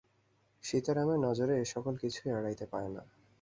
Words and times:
সীতারামের 0.63 1.19
নজরে 1.19 1.53
এ 1.57 1.65
সকল 1.65 1.93
কিছুই 1.95 2.29
এড়াইতে 2.31 2.65
পায় 2.65 2.89
না। 2.89 3.01